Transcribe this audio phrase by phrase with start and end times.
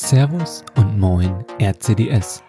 [0.00, 2.44] Servus und Moin RCDS.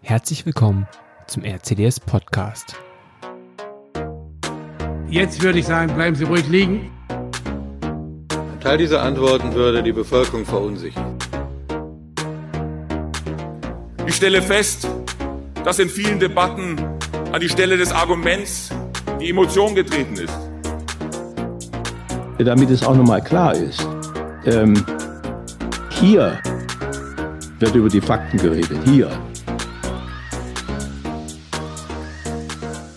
[0.00, 0.88] Herzlich willkommen
[1.26, 2.74] zum RCDS Podcast.
[5.10, 6.90] Jetzt würde ich sagen, bleiben Sie ruhig liegen.
[7.10, 11.18] Ein Teil dieser Antworten würde die Bevölkerung verunsichern.
[14.06, 14.88] Ich stelle fest,
[15.64, 16.78] dass in vielen Debatten
[17.30, 18.70] an die Stelle des Arguments
[19.20, 20.38] die Emotion getreten ist.
[22.38, 23.86] Damit es auch nochmal klar ist,
[24.46, 24.74] ähm,
[25.90, 26.40] hier
[27.64, 28.78] wird über die Fakten geredet.
[28.84, 29.10] Hier.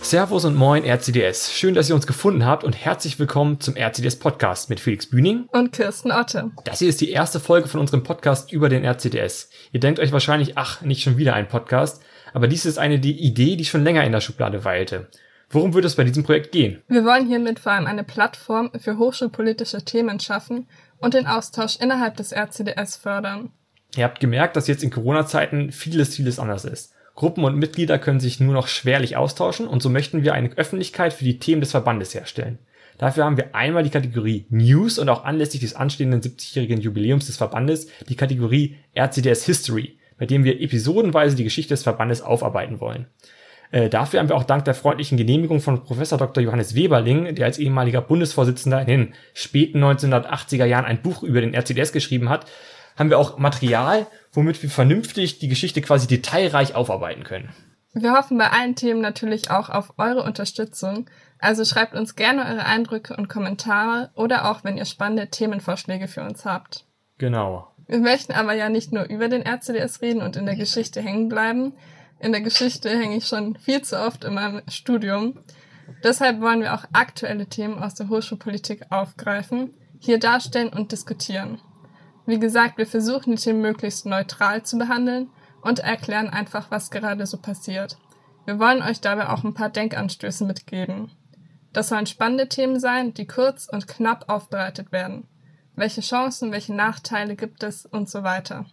[0.01, 1.53] Servus und Moin RCDS.
[1.53, 5.47] Schön, dass ihr uns gefunden habt und herzlich willkommen zum RCDS Podcast mit Felix Bühning
[5.53, 6.51] und Kirsten Otte.
[6.65, 9.49] Das hier ist die erste Folge von unserem Podcast über den RCDS.
[9.71, 12.03] Ihr denkt euch wahrscheinlich, ach, nicht schon wieder ein Podcast,
[12.33, 15.07] aber dies ist eine die Idee, die schon länger in der Schublade weilte.
[15.49, 16.81] Worum wird es bei diesem Projekt gehen?
[16.89, 20.67] Wir wollen hiermit vor allem eine Plattform für hochschulpolitische Themen schaffen
[20.99, 23.51] und den Austausch innerhalb des RCDS fördern.
[23.95, 26.93] Ihr habt gemerkt, dass jetzt in Corona-Zeiten vieles, vieles anders ist.
[27.15, 31.13] Gruppen und Mitglieder können sich nur noch schwerlich austauschen und so möchten wir eine Öffentlichkeit
[31.13, 32.59] für die Themen des Verbandes herstellen.
[32.97, 37.37] Dafür haben wir einmal die Kategorie News und auch anlässlich des anstehenden 70-jährigen Jubiläums des
[37.37, 43.07] Verbandes die Kategorie RCDS History, bei dem wir episodenweise die Geschichte des Verbandes aufarbeiten wollen.
[43.71, 46.43] Äh, dafür haben wir auch dank der freundlichen Genehmigung von Professor Dr.
[46.43, 51.53] Johannes Weberling, der als ehemaliger Bundesvorsitzender in den späten 1980er Jahren ein Buch über den
[51.53, 52.45] RCDS geschrieben hat,
[52.97, 57.53] haben wir auch Material, womit wir vernünftig die Geschichte quasi detailreich aufarbeiten können.
[57.93, 61.09] Wir hoffen bei allen Themen natürlich auch auf eure Unterstützung.
[61.39, 66.21] Also schreibt uns gerne eure Eindrücke und Kommentare oder auch, wenn ihr spannende Themenvorschläge für
[66.21, 66.85] uns habt.
[67.17, 67.71] Genau.
[67.87, 71.29] Wir möchten aber ja nicht nur über den RCDS reden und in der Geschichte hängen
[71.29, 71.73] bleiben.
[72.19, 75.39] In der Geschichte hänge ich schon viel zu oft in meinem Studium.
[76.03, 81.61] Deshalb wollen wir auch aktuelle Themen aus der Hochschulpolitik aufgreifen, hier darstellen und diskutieren.
[82.27, 85.29] Wie gesagt, wir versuchen die Themen möglichst neutral zu behandeln
[85.61, 87.97] und erklären einfach, was gerade so passiert.
[88.45, 91.09] Wir wollen euch dabei auch ein paar Denkanstöße mitgeben.
[91.71, 95.25] Das sollen spannende Themen sein, die kurz und knapp aufbereitet werden.
[95.75, 98.65] Welche Chancen, welche Nachteile gibt es und so weiter.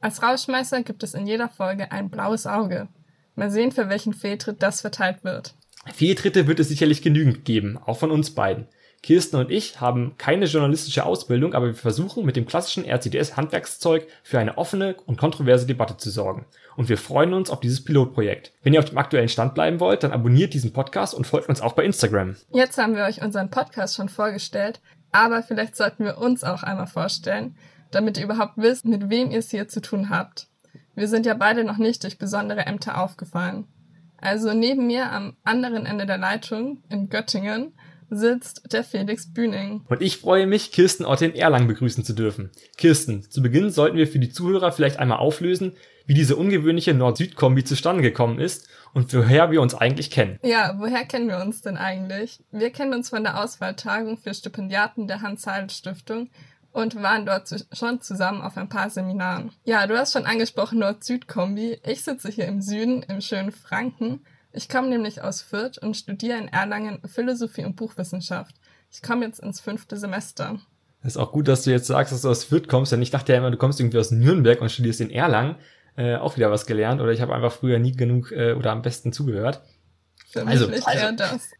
[0.00, 2.88] Als Rauschmeißer gibt es in jeder Folge ein blaues Auge.
[3.36, 5.54] Mal sehen, für welchen Fehltritt das verteilt wird.
[5.94, 8.66] Fehltritte wird es sicherlich genügend geben, auch von uns beiden.
[9.02, 14.38] Kirsten und ich haben keine journalistische Ausbildung, aber wir versuchen mit dem klassischen RCDS-Handwerkszeug für
[14.38, 16.46] eine offene und kontroverse Debatte zu sorgen.
[16.76, 18.52] Und wir freuen uns auf dieses Pilotprojekt.
[18.62, 21.60] Wenn ihr auf dem aktuellen Stand bleiben wollt, dann abonniert diesen Podcast und folgt uns
[21.60, 22.36] auch bei Instagram.
[22.52, 24.80] Jetzt haben wir euch unseren Podcast schon vorgestellt,
[25.10, 27.56] aber vielleicht sollten wir uns auch einmal vorstellen,
[27.90, 30.46] damit ihr überhaupt wisst, mit wem ihr es hier zu tun habt.
[30.94, 33.66] Wir sind ja beide noch nicht durch besondere Ämter aufgefallen.
[34.18, 37.72] Also neben mir am anderen Ende der Leitung in Göttingen
[38.12, 39.82] sitzt der Felix Bühning.
[39.88, 42.50] Und ich freue mich, Kirsten Otte in Erlangen begrüßen zu dürfen.
[42.76, 45.72] Kirsten, zu Beginn sollten wir für die Zuhörer vielleicht einmal auflösen,
[46.06, 50.38] wie diese ungewöhnliche Nord-Süd-Kombi zustande gekommen ist und woher wir uns eigentlich kennen.
[50.42, 52.40] Ja, woher kennen wir uns denn eigentlich?
[52.50, 56.28] Wir kennen uns von der Auswahltagung für Stipendiaten der Hans-Seidel-Stiftung
[56.72, 59.52] und waren dort schon zusammen auf ein paar Seminaren.
[59.64, 61.80] Ja, du hast schon angesprochen Nord-Süd-Kombi.
[61.86, 64.20] Ich sitze hier im Süden, im schönen Franken
[64.52, 68.54] ich komme nämlich aus Fürth und studiere in Erlangen Philosophie und Buchwissenschaft.
[68.90, 70.58] Ich komme jetzt ins fünfte Semester.
[71.02, 73.10] Das ist auch gut, dass du jetzt sagst, dass du aus Fürth kommst, denn ich
[73.10, 75.56] dachte ja immer, du kommst irgendwie aus Nürnberg und studierst in Erlangen.
[75.96, 78.80] Äh, auch wieder was gelernt oder ich habe einfach früher nie genug äh, oder am
[78.80, 79.60] besten zugehört.
[80.34, 81.50] also, also das.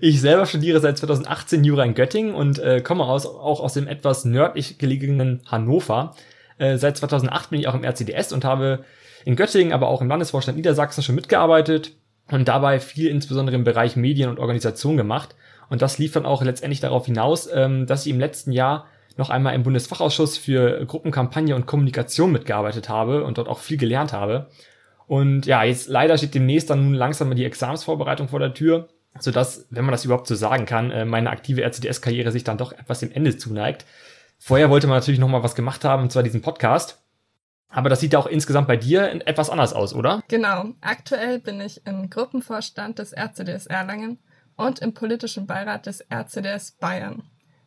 [0.00, 3.88] Ich selber studiere seit 2018 Jura in Göttingen und äh, komme aus, auch aus dem
[3.88, 6.14] etwas nördlich gelegenen Hannover.
[6.56, 8.84] Äh, seit 2008 bin ich auch im RCDS und habe
[9.26, 11.92] in Göttingen, aber auch im Landesvorstand Niedersachsen schon mitgearbeitet
[12.30, 15.34] und dabei viel insbesondere im Bereich Medien und Organisation gemacht.
[15.68, 19.30] Und das lief dann auch letztendlich darauf hinaus, ähm, dass ich im letzten Jahr noch
[19.30, 24.48] einmal im Bundesfachausschuss für Gruppenkampagne und Kommunikation mitgearbeitet habe und dort auch viel gelernt habe.
[25.06, 29.66] Und ja, jetzt leider steht demnächst dann nun langsam die Examsvorbereitung vor der Tür, sodass,
[29.70, 33.00] wenn man das überhaupt so sagen kann, äh, meine aktive RCDS-Karriere sich dann doch etwas
[33.00, 33.84] dem Ende zuneigt.
[34.38, 37.01] Vorher wollte man natürlich noch mal was gemacht haben, und zwar diesen Podcast.
[37.72, 40.22] Aber das sieht ja auch insgesamt bei dir etwas anders aus, oder?
[40.28, 40.66] Genau.
[40.80, 44.18] Aktuell bin ich im Gruppenvorstand des RCDS Erlangen
[44.56, 47.22] und im politischen Beirat des RCDS Bayern.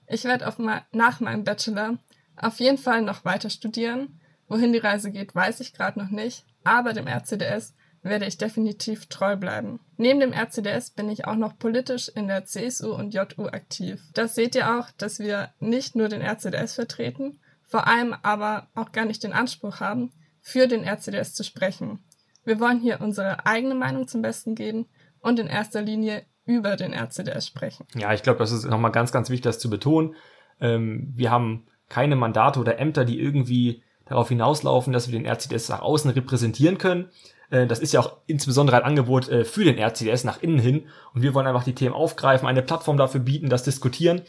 [0.07, 0.45] Ich werde
[0.91, 1.97] nach meinem Bachelor
[2.37, 4.19] auf jeden Fall noch weiter studieren.
[4.47, 7.73] Wohin die Reise geht, weiß ich gerade noch nicht, aber dem RCDS
[8.03, 9.79] werde ich definitiv treu bleiben.
[9.97, 14.03] Neben dem RCDS bin ich auch noch politisch in der CSU und JU aktiv.
[14.13, 18.91] Das seht ihr auch, dass wir nicht nur den RCDS vertreten, vor allem aber auch
[18.91, 21.99] gar nicht den Anspruch haben, für den RCDS zu sprechen.
[22.43, 24.85] Wir wollen hier unsere eigene Meinung zum Besten geben
[25.19, 27.87] und in erster Linie über den RCDS sprechen.
[27.95, 30.13] Ja, ich glaube, das ist nochmal ganz, ganz wichtig, das zu betonen.
[30.61, 35.69] Ähm, wir haben keine Mandate oder Ämter, die irgendwie darauf hinauslaufen, dass wir den RCDS
[35.69, 37.09] nach außen repräsentieren können.
[37.49, 40.85] Äh, das ist ja auch insbesondere ein Angebot äh, für den RCDS nach innen hin.
[41.15, 44.21] Und wir wollen einfach die Themen aufgreifen, eine Plattform dafür bieten, das diskutieren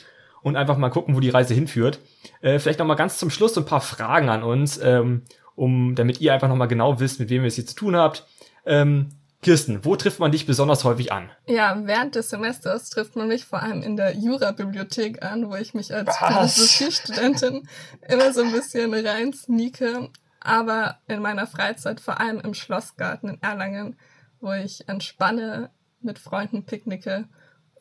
[0.46, 1.98] und einfach mal gucken, wo die Reise hinführt.
[2.40, 5.22] Äh, vielleicht noch mal ganz zum Schluss so ein paar Fragen an uns, ähm,
[5.56, 7.96] um, damit ihr einfach noch mal genau wisst, mit wem ihr es hier zu tun
[7.96, 8.24] habt.
[8.64, 9.08] Ähm,
[9.42, 11.30] Kirsten, wo trifft man dich besonders häufig an?
[11.48, 15.74] Ja, während des Semesters trifft man mich vor allem in der Jura-Bibliothek an, wo ich
[15.74, 16.16] mich als?
[16.16, 17.68] Philosophiestudentin
[18.08, 20.10] immer so ein bisschen rein sneake.
[20.38, 23.96] Aber in meiner Freizeit vor allem im Schlossgarten in Erlangen,
[24.40, 25.70] wo ich entspanne,
[26.02, 27.24] mit Freunden picknicke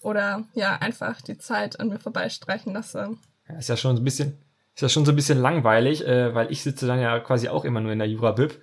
[0.06, 3.18] oder ja, einfach die Zeit an mir vorbeistreichen lasse.
[3.50, 4.38] Ja, ist ja schon so ein bisschen,
[4.76, 7.66] ist ja schon so ein bisschen langweilig, äh, weil ich sitze dann ja quasi auch
[7.66, 8.60] immer nur in der Jura-Bib.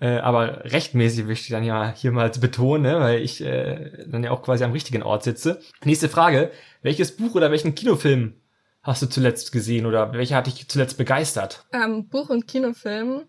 [0.00, 4.24] Äh, aber rechtmäßig möchte ich dann ja hier mal betonen, ne, weil ich äh, dann
[4.24, 5.60] ja auch quasi am richtigen Ort sitze.
[5.84, 6.50] Nächste Frage.
[6.82, 8.34] Welches Buch oder welchen Kinofilm
[8.82, 11.64] hast du zuletzt gesehen oder welcher hat dich zuletzt begeistert?
[11.72, 13.22] Ähm, Buch und Kinofilm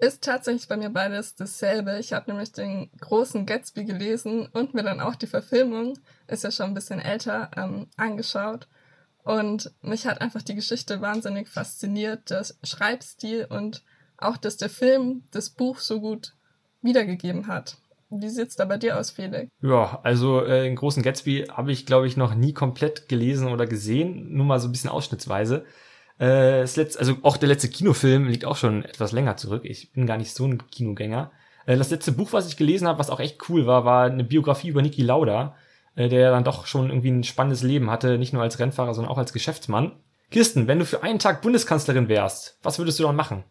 [0.00, 1.98] ist tatsächlich bei mir beides dasselbe.
[1.98, 6.50] Ich habe nämlich den großen Gatsby gelesen und mir dann auch die Verfilmung, ist ja
[6.50, 8.66] schon ein bisschen älter, ähm, angeschaut.
[9.22, 13.82] Und mich hat einfach die Geschichte wahnsinnig fasziniert, der Schreibstil und
[14.16, 16.34] auch, dass der Film das Buch so gut
[16.82, 17.76] wiedergegeben hat.
[18.08, 19.50] Wie sieht's da bei dir aus, Felix?
[19.62, 23.66] Ja, also äh, den großen Gatsby habe ich, glaube ich, noch nie komplett gelesen oder
[23.66, 25.64] gesehen, nur mal so ein bisschen ausschnittsweise.
[26.20, 29.64] Äh, das letzte, also auch der letzte Kinofilm liegt auch schon etwas länger zurück.
[29.64, 31.32] Ich bin gar nicht so ein Kinogänger.
[31.64, 34.22] Äh, das letzte Buch, was ich gelesen habe, was auch echt cool war, war eine
[34.22, 35.56] Biografie über Niki Lauda,
[35.96, 39.10] äh, der dann doch schon irgendwie ein spannendes Leben hatte, nicht nur als Rennfahrer, sondern
[39.10, 39.92] auch als Geschäftsmann.
[40.30, 43.42] Kirsten, wenn du für einen Tag Bundeskanzlerin wärst, was würdest du dann machen?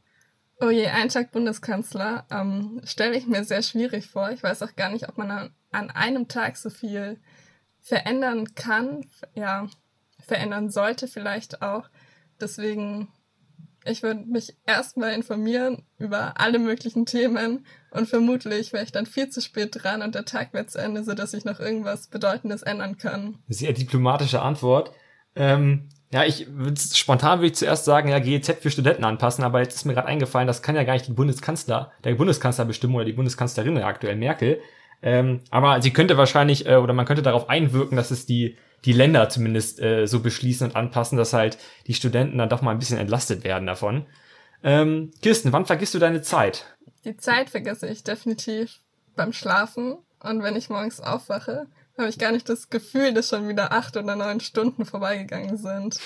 [0.61, 4.29] Oh je, ein Tag Bundeskanzler ähm, stelle ich mir sehr schwierig vor.
[4.29, 7.17] Ich weiß auch gar nicht, ob man an, an einem Tag so viel
[7.81, 9.67] verändern kann, ja,
[10.19, 11.89] verändern sollte vielleicht auch.
[12.39, 13.07] Deswegen,
[13.85, 19.29] ich würde mich erstmal informieren über alle möglichen Themen und vermutlich wäre ich dann viel
[19.29, 22.97] zu spät dran und der Tag wäre zu Ende, sodass ich noch irgendwas Bedeutendes ändern
[22.97, 23.39] kann.
[23.47, 24.91] Sehr diplomatische Antwort.
[25.35, 26.47] Ähm, ja, ich
[26.93, 30.07] spontan würde ich zuerst sagen, ja, GEZ für Studenten anpassen, aber jetzt ist mir gerade
[30.07, 34.15] eingefallen, das kann ja gar nicht die Bundeskanzler, der Bundeskanzler bestimmen oder die Bundeskanzlerin aktuell
[34.15, 34.59] Merkel.
[35.01, 38.93] Ähm, aber sie könnte wahrscheinlich, äh, oder man könnte darauf einwirken, dass es die, die
[38.93, 42.79] Länder zumindest äh, so beschließen und anpassen, dass halt die Studenten dann doch mal ein
[42.79, 44.05] bisschen entlastet werden davon.
[44.63, 46.65] Ähm, Kirsten, wann vergisst du deine Zeit?
[47.05, 48.79] Die Zeit vergesse ich definitiv
[49.15, 51.67] beim Schlafen und wenn ich morgens aufwache,
[51.97, 55.99] habe ich gar nicht das Gefühl, dass schon wieder acht oder neun Stunden vorbeigegangen sind.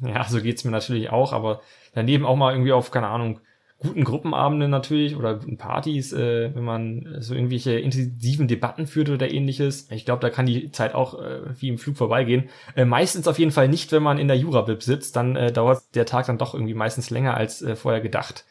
[0.00, 1.62] Ja, so geht's mir natürlich auch, aber
[1.94, 3.40] daneben auch mal irgendwie auf, keine Ahnung,
[3.80, 9.30] guten Gruppenabenden natürlich oder guten Partys, äh, wenn man so irgendwelche intensiven Debatten führt oder
[9.30, 9.90] ähnliches.
[9.90, 12.50] Ich glaube, da kann die Zeit auch äh, wie im Flug vorbeigehen.
[12.76, 15.82] Äh, meistens auf jeden Fall nicht, wenn man in der Jurabib sitzt, dann äh, dauert
[15.94, 18.44] der Tag dann doch irgendwie meistens länger als äh, vorher gedacht.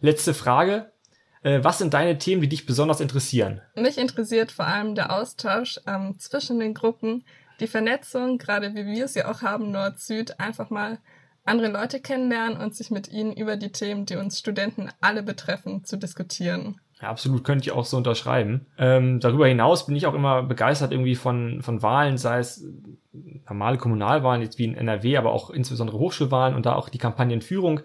[0.00, 0.92] Letzte Frage.
[1.42, 3.60] Äh, was sind deine Themen, die dich besonders interessieren?
[3.74, 7.24] Mich interessiert vor allem der Austausch ähm, zwischen den Gruppen,
[7.60, 10.98] die Vernetzung, gerade wie wir es ja auch haben, Nord-Süd, einfach mal
[11.48, 15.84] andere Leute kennenlernen und sich mit ihnen über die Themen, die uns Studenten alle betreffen,
[15.84, 16.80] zu diskutieren.
[17.00, 18.66] Ja, absolut, könnte ich auch so unterschreiben.
[18.76, 22.66] Ähm, darüber hinaus bin ich auch immer begeistert irgendwie von, von Wahlen, sei es
[23.48, 27.80] normale Kommunalwahlen, jetzt wie in NRW, aber auch insbesondere Hochschulwahlen und da auch die Kampagnenführung.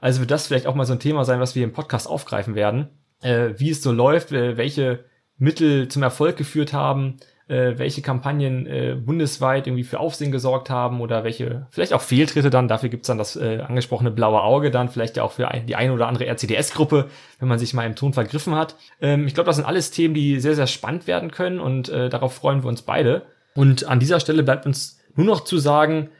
[0.00, 2.54] Also wird das vielleicht auch mal so ein Thema sein, was wir im Podcast aufgreifen
[2.54, 2.88] werden.
[3.22, 5.04] Äh, wie es so läuft, welche
[5.36, 7.16] Mittel zum Erfolg geführt haben,
[7.50, 12.48] äh, welche Kampagnen äh, bundesweit irgendwie für Aufsehen gesorgt haben oder welche, vielleicht auch Fehltritte
[12.48, 15.66] dann, dafür gibt's dann das äh, angesprochene blaue Auge dann, vielleicht ja auch für ein,
[15.66, 17.08] die eine oder andere RCDS-Gruppe,
[17.40, 18.76] wenn man sich mal im Ton vergriffen hat.
[19.00, 22.08] Ähm, ich glaube, das sind alles Themen, die sehr, sehr spannend werden können und äh,
[22.08, 23.22] darauf freuen wir uns beide.
[23.54, 26.10] Und an dieser Stelle bleibt uns nur noch zu sagen,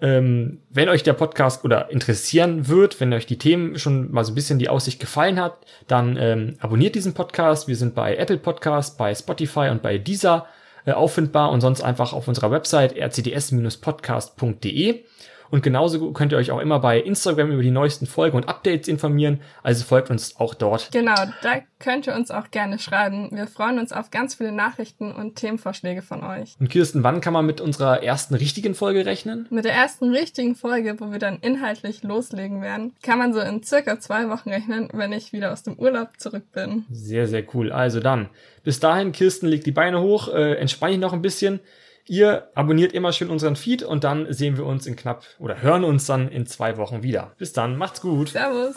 [0.00, 4.30] ähm, wenn euch der Podcast oder interessieren wird, wenn euch die Themen schon mal so
[4.30, 7.66] ein bisschen die Aussicht gefallen hat, dann ähm, abonniert diesen Podcast.
[7.66, 10.46] Wir sind bei Apple Podcast, bei Spotify und bei Deezer
[10.94, 15.04] auffindbar und sonst einfach auf unserer Website rcds-podcast.de.
[15.50, 18.88] Und genauso könnt ihr euch auch immer bei Instagram über die neuesten Folgen und Updates
[18.88, 19.40] informieren.
[19.62, 20.90] Also folgt uns auch dort.
[20.92, 23.30] Genau, da könnt ihr uns auch gerne schreiben.
[23.32, 26.56] Wir freuen uns auf ganz viele Nachrichten und Themenvorschläge von euch.
[26.58, 29.46] Und Kirsten, wann kann man mit unserer ersten richtigen Folge rechnen?
[29.50, 33.62] Mit der ersten richtigen Folge, wo wir dann inhaltlich loslegen werden, kann man so in
[33.62, 36.84] circa zwei Wochen rechnen, wenn ich wieder aus dem Urlaub zurück bin.
[36.90, 37.72] Sehr, sehr cool.
[37.72, 38.28] Also dann,
[38.64, 41.60] bis dahin, Kirsten legt die Beine hoch, äh, entspann dich noch ein bisschen.
[42.08, 45.84] Ihr abonniert immer schön unseren Feed und dann sehen wir uns in knapp oder hören
[45.84, 47.32] uns dann in zwei Wochen wieder.
[47.38, 48.28] Bis dann, macht's gut.
[48.28, 48.76] Servus.